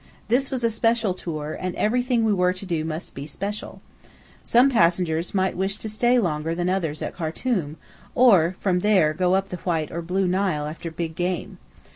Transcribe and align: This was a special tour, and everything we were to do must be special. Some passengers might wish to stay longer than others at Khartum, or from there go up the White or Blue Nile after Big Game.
This 0.29 0.49
was 0.49 0.63
a 0.63 0.71
special 0.71 1.13
tour, 1.13 1.55
and 1.61 1.75
everything 1.75 2.23
we 2.25 2.33
were 2.33 2.53
to 2.53 2.65
do 2.65 2.83
must 2.83 3.13
be 3.13 3.27
special. 3.27 3.81
Some 4.41 4.67
passengers 4.71 5.35
might 5.35 5.55
wish 5.55 5.77
to 5.77 5.87
stay 5.87 6.17
longer 6.17 6.55
than 6.55 6.69
others 6.69 7.03
at 7.03 7.13
Khartum, 7.15 7.77
or 8.15 8.55
from 8.59 8.79
there 8.79 9.13
go 9.13 9.35
up 9.35 9.49
the 9.49 9.57
White 9.57 9.91
or 9.91 10.01
Blue 10.01 10.25
Nile 10.27 10.65
after 10.65 10.89
Big 10.89 11.15
Game. 11.15 11.59